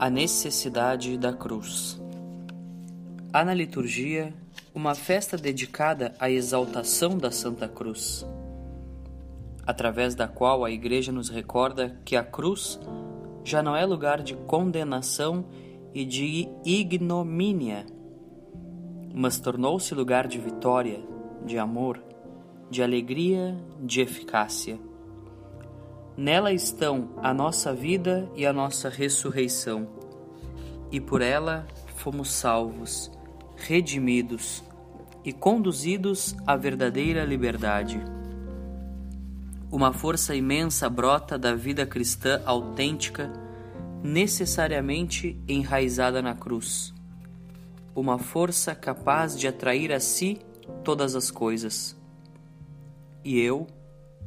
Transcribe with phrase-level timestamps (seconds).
[0.00, 2.00] A necessidade da cruz.
[3.34, 4.32] Há na liturgia
[4.74, 8.26] uma festa dedicada à exaltação da Santa Cruz,
[9.66, 12.80] através da qual a Igreja nos recorda que a cruz
[13.44, 15.44] já não é lugar de condenação
[15.92, 17.84] e de ignomínia,
[19.14, 20.98] mas tornou-se lugar de vitória,
[21.44, 22.02] de amor,
[22.70, 24.78] de alegria, de eficácia.
[26.16, 29.88] Nela estão a nossa vida e a nossa ressurreição,
[30.90, 31.66] e por ela
[31.96, 33.10] fomos salvos,
[33.56, 34.62] redimidos
[35.24, 38.02] e conduzidos à verdadeira liberdade.
[39.70, 43.32] Uma força imensa brota da vida cristã autêntica,
[44.02, 46.92] necessariamente enraizada na cruz.
[47.94, 50.40] Uma força capaz de atrair a si
[50.82, 51.96] todas as coisas.
[53.24, 53.66] E eu,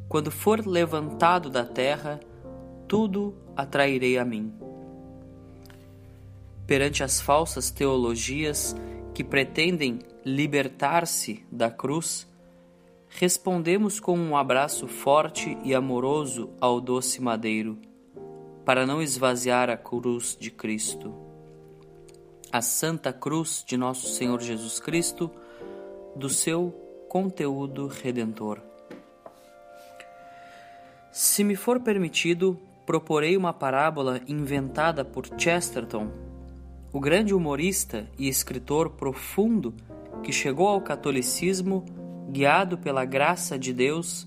[0.08, 2.20] quando for levantado da terra,
[2.88, 4.54] tudo atrairei a mim.
[6.68, 8.76] Perante as falsas teologias
[9.14, 12.28] que pretendem libertar-se da cruz,
[13.10, 17.78] respondemos com um abraço forte e amoroso ao doce madeiro,
[18.66, 21.14] para não esvaziar a cruz de Cristo.
[22.52, 25.30] A Santa Cruz de Nosso Senhor Jesus Cristo,
[26.16, 26.72] do seu
[27.10, 28.73] conteúdo redentor.
[31.14, 36.10] Se me for permitido, proporei uma parábola inventada por Chesterton,
[36.92, 39.76] o grande humorista e escritor profundo
[40.24, 41.86] que chegou ao catolicismo
[42.32, 44.26] guiado pela graça de Deus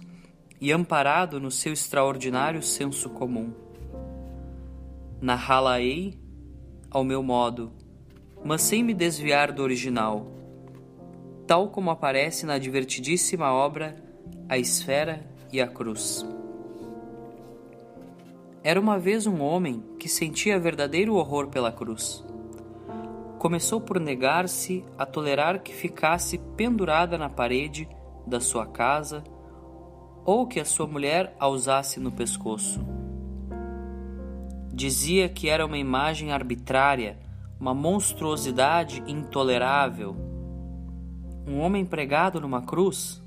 [0.60, 3.52] e amparado no seu extraordinário senso comum.
[5.20, 6.14] Narrá-la-ei
[6.88, 7.72] ao meu modo,
[8.44, 10.30] mas sem me desviar do original,
[11.48, 13.96] tal como aparece na divertidíssima obra
[14.48, 16.24] A Esfera e a Cruz.
[18.66, 22.26] Era uma vez um homem que sentia verdadeiro horror pela cruz.
[23.38, 27.88] Começou por negar-se a tolerar que ficasse pendurada na parede
[28.26, 29.22] da sua casa
[30.24, 32.84] ou que a sua mulher a usasse no pescoço.
[34.74, 37.20] Dizia que era uma imagem arbitrária,
[37.60, 40.16] uma monstruosidade intolerável.
[41.46, 43.22] Um homem pregado numa cruz?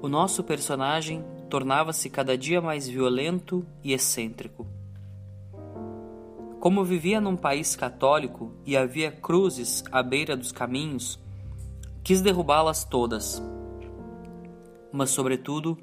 [0.00, 4.66] O nosso personagem tornava-se cada dia mais violento e excêntrico.
[6.60, 11.18] Como vivia num país católico e havia cruzes à beira dos caminhos,
[12.02, 13.42] quis derrubá-las todas.
[14.92, 15.78] Mas, sobretudo,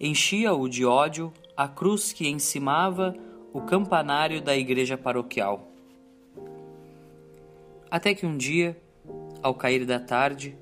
[0.00, 3.14] enchia-o de ódio a cruz que encimava
[3.52, 5.68] o campanário da igreja paroquial.
[7.90, 8.80] Até que um dia,
[9.42, 10.56] ao cair da tarde,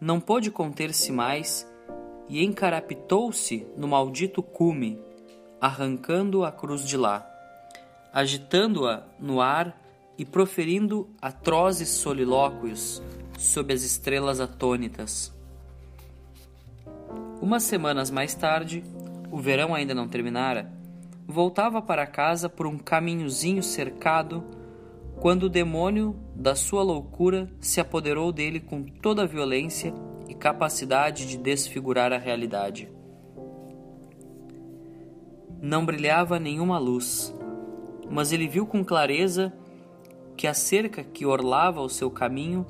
[0.00, 1.66] não pôde conter-se mais
[2.28, 4.98] e encarapitou-se no maldito cume,
[5.60, 7.26] arrancando a cruz de lá,
[8.12, 9.80] agitando-a no ar
[10.16, 13.02] e proferindo atrozes solilóquios
[13.38, 15.32] sob as estrelas atônitas.
[17.40, 18.82] Umas semanas mais tarde,
[19.30, 20.72] o verão ainda não terminara,
[21.26, 24.44] voltava para casa por um caminhozinho cercado
[25.20, 29.94] quando o demônio da sua loucura se apoderou dele com toda a violência
[30.34, 32.90] e capacidade de desfigurar a realidade.
[35.62, 37.32] Não brilhava nenhuma luz,
[38.10, 39.52] mas ele viu com clareza
[40.36, 42.66] que a cerca que orlava o seu caminho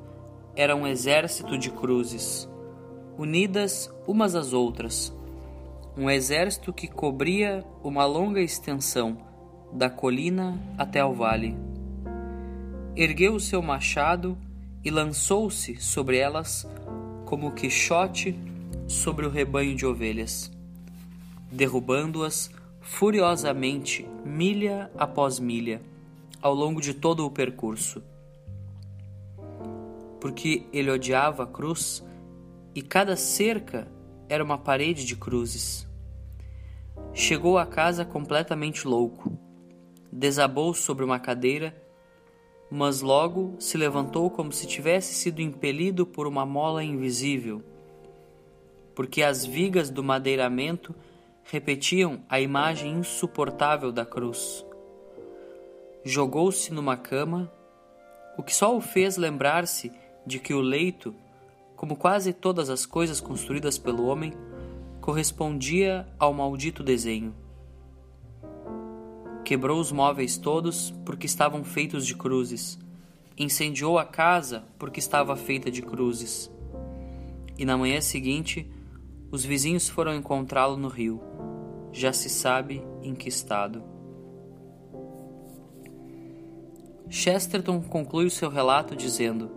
[0.55, 2.47] era um exército de cruzes,
[3.17, 5.13] unidas umas às outras,
[5.97, 9.17] um exército que cobria uma longa extensão,
[9.73, 11.57] da colina até ao vale.
[12.95, 14.37] Ergueu o seu machado
[14.83, 16.65] e lançou-se sobre elas
[17.35, 18.33] como Quixote
[18.87, 20.49] sobre o rebanho de ovelhas,
[21.51, 25.81] derrubando-as furiosamente, milha após milha,
[26.41, 28.01] ao longo de todo o percurso.
[30.21, 32.01] Porque ele odiava a cruz
[32.73, 33.85] e cada cerca
[34.29, 35.85] era uma parede de cruzes.
[37.13, 39.37] Chegou a casa completamente louco,
[40.09, 41.75] desabou sobre uma cadeira
[42.69, 47.61] mas logo se levantou como se tivesse sido impelido por uma mola invisível,
[48.93, 50.95] porque as vigas do madeiramento
[51.43, 54.65] repetiam a imagem insuportável da cruz.
[56.03, 57.51] Jogou-se numa cama,
[58.37, 59.91] o que só o fez lembrar-se
[60.25, 61.13] de que o leito,
[61.75, 64.33] como quase todas as coisas construídas pelo homem,
[65.01, 67.44] correspondia ao maldito desenho.
[69.45, 72.79] Quebrou os móveis todos porque estavam feitos de cruzes.
[73.37, 76.51] Incendiou a casa porque estava feita de cruzes.
[77.55, 78.67] E na manhã seguinte,
[79.29, 81.21] os vizinhos foram encontrá-lo no rio.
[81.91, 83.83] Já se sabe em que estado.
[87.07, 89.51] Chesterton conclui o seu relato dizendo: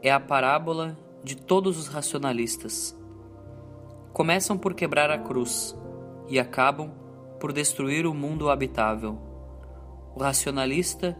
[0.00, 2.96] É a parábola de todos os racionalistas.
[4.12, 5.76] Começam por quebrar a cruz
[6.28, 6.92] e acabam
[7.38, 9.18] por destruir o mundo habitável.
[10.14, 11.16] O racionalista,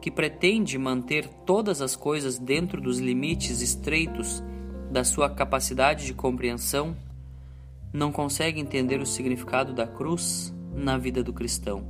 [0.00, 4.42] que pretende manter todas as coisas dentro dos limites estreitos
[4.90, 6.96] da sua capacidade de compreensão,
[7.92, 11.84] não consegue entender o significado da cruz na vida do cristão.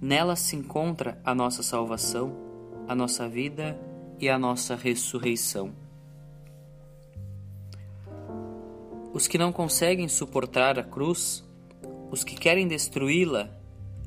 [0.00, 2.36] Nela se encontra a nossa salvação,
[2.86, 3.78] a nossa vida
[4.20, 5.72] e a nossa ressurreição.
[9.12, 11.44] Os que não conseguem suportar a cruz,
[12.10, 13.50] os que querem destruí-la,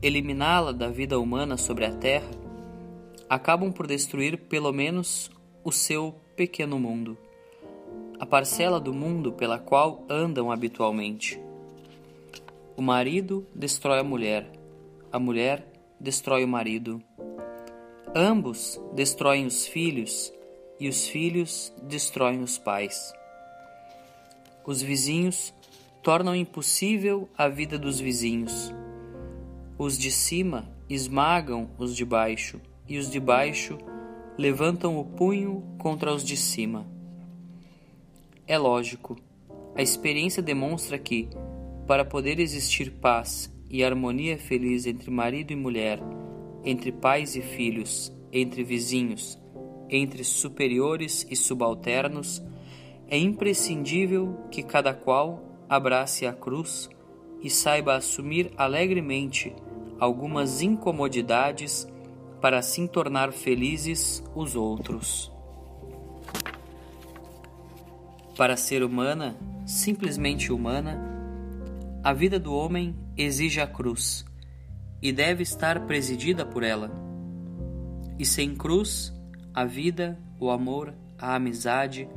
[0.02, 2.30] eliminá-la da vida humana sobre a terra,
[3.30, 5.32] acabam por destruir pelo menos
[5.64, 7.18] o seu pequeno mundo,
[8.20, 11.40] a parcela do mundo pela qual andam habitualmente.
[12.76, 14.52] O marido destrói a mulher,
[15.12, 15.66] a mulher
[16.00, 17.02] destrói o marido.
[18.16, 20.34] Ambos destroem os filhos
[20.80, 23.14] e os filhos destroem os pais.
[24.66, 25.54] Os vizinhos
[26.02, 28.74] tornam impossível a vida dos vizinhos.
[29.78, 33.78] Os de cima esmagam os de baixo e os de baixo
[34.38, 36.88] levantam o punho contra os de cima.
[38.48, 39.16] É lógico,
[39.76, 41.30] a experiência demonstra que,
[41.88, 46.00] para poder existir paz e harmonia feliz entre marido e mulher,
[46.64, 49.40] entre pais e filhos, entre vizinhos,
[49.90, 52.42] entre superiores e subalternos,
[53.08, 56.90] é imprescindível que cada qual abrace a cruz
[57.42, 59.56] e saiba assumir alegremente
[59.98, 61.88] algumas incomodidades
[62.42, 65.32] para assim tornar felizes os outros.
[68.36, 71.00] Para ser humana, simplesmente humana,
[72.04, 74.26] a vida do homem exige a cruz
[75.02, 76.92] e deve estar presidida por ela.
[78.20, 79.14] E sem cruz,
[79.54, 82.10] a vida, o amor, a amizade,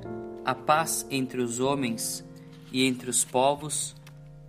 [0.44, 2.23] a paz entre os homens
[2.74, 3.94] e entre os povos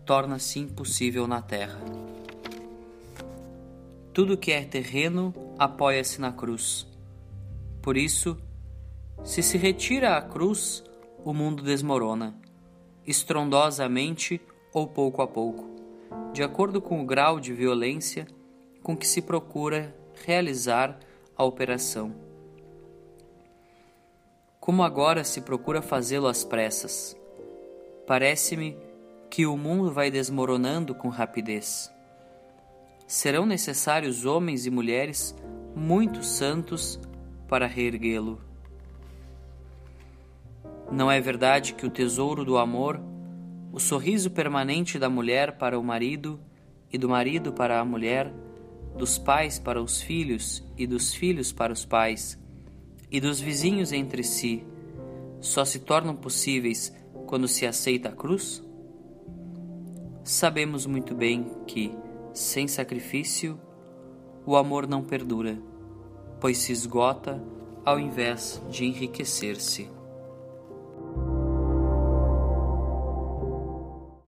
[0.04, 1.80] torna-se impossível na terra.
[4.12, 6.88] Tudo que é terreno apoia-se na cruz.
[7.84, 8.36] Por isso,
[9.24, 10.84] se se retira a cruz,
[11.24, 12.36] o mundo desmorona.
[13.06, 14.42] Estrondosamente
[14.74, 15.70] ou pouco a pouco,
[16.34, 18.26] de acordo com o grau de violência
[18.82, 19.96] com que se procura
[20.26, 21.00] realizar
[21.38, 22.16] a operação.
[24.60, 27.16] Como agora se procura fazê-lo às pressas,
[28.08, 28.78] parece-me
[29.30, 31.92] que o mundo vai desmoronando com rapidez.
[33.08, 35.36] Serão necessários homens e mulheres
[35.76, 37.00] muito santos
[37.48, 38.42] para reerguê-lo.
[40.92, 43.02] Não é verdade que o tesouro do amor
[43.76, 46.40] o sorriso permanente da mulher para o marido
[46.90, 48.32] e do marido para a mulher,
[48.98, 52.40] dos pais para os filhos e dos filhos para os pais,
[53.12, 54.66] e dos vizinhos entre si,
[55.42, 58.64] só se tornam possíveis quando se aceita a cruz?
[60.24, 61.96] Sabemos muito bem que,
[62.34, 63.60] sem sacrifício,
[64.46, 65.58] o amor não perdura,
[66.40, 67.42] pois se esgota
[67.84, 69.95] ao invés de enriquecer-se.